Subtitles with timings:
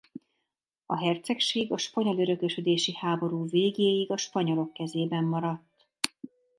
[0.85, 5.87] A hercegség a spanyol örökösödési háború végéig a spanyolok kezében maradt.